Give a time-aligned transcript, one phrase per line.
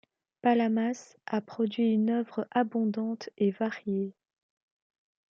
[0.41, 4.15] Palamás a produit une œuvre abondante et variée.